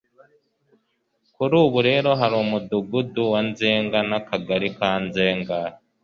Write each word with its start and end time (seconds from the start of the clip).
kuri 1.35 1.53
ubu 1.63 1.79
rero 1.87 2.09
hari 2.19 2.35
Umudugudu 2.43 3.21
wa 3.33 3.41
Nzega 3.49 3.99
n'Akagari 4.09 4.69
ka 4.77 4.91
Nzega”. 5.05 5.57